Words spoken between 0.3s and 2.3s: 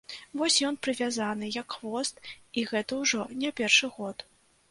Вось ён прывязаны, як хвост,